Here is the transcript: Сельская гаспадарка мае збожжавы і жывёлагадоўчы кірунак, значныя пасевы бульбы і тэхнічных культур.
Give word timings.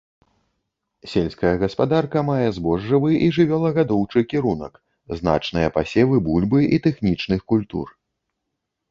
Сельская 1.11 1.49
гаспадарка 1.63 2.19
мае 2.29 2.47
збожжавы 2.57 3.11
і 3.25 3.27
жывёлагадоўчы 3.35 4.23
кірунак, 4.31 4.73
значныя 5.19 5.67
пасевы 5.75 6.17
бульбы 6.29 6.59
і 6.79 6.81
тэхнічных 6.87 7.45
культур. 7.53 7.87